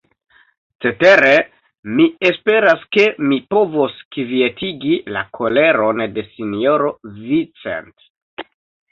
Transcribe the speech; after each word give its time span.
Cetere 0.83 1.33
mi 1.97 2.05
esperas, 2.29 2.79
ke 2.95 3.03
mi 3.31 3.37
povos 3.55 3.99
kvietigi 4.15 4.95
la 5.17 5.23
koleron 5.41 6.01
de 6.17 6.23
sinjoro 6.31 6.89
Vincent. 7.19 8.09